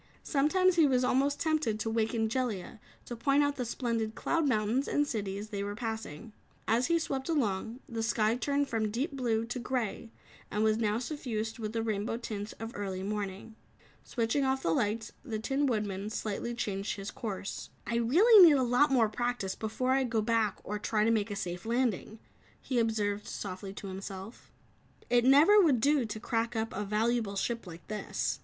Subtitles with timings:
[0.23, 4.87] Sometimes he was almost tempted to waken Jellia to point out the splendid cloud mountains
[4.87, 6.33] and cities they were passing.
[6.67, 10.09] As he swept along, the sky turned from deep blue to grey
[10.49, 13.55] and was now suffused with the rainbow tints of early morning.
[14.03, 17.69] Switching off the lights, the Tin Woodman slightly changed his course.
[17.85, 21.29] "I really need a lot more practice before I go back or try to make
[21.29, 22.17] a safe landing,"
[22.59, 24.51] he observed softly to himself.
[25.11, 28.39] "It never would do to crack up a valuable ship like this."